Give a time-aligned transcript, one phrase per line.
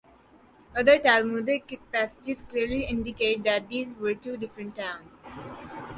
[0.75, 5.21] Other Talmudic passages clearly indicate that these were two different towns.